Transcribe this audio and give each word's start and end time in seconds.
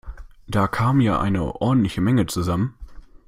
Da 0.47 0.67
kam 0.67 0.99
ja 0.99 1.21
eine 1.21 1.43
ordentliche 1.61 2.01
Menge 2.01 2.25
zusammen! 2.25 2.73